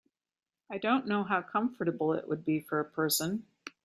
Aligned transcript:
I 0.71 0.79
don’t 0.79 1.05
know 1.05 1.23
how 1.23 1.43
comfortable 1.43 2.13
it 2.13 2.27
would 2.27 2.43
be 2.43 2.59
for 2.59 2.79
a 2.79 2.85
person. 2.89 3.45